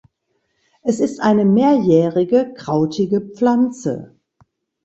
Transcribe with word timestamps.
Es 0.81 0.99
ist 0.99 1.19
eine 1.19 1.45
mehrjährige 1.45 2.55
krautige 2.57 3.21
Pflanze. 3.21 4.15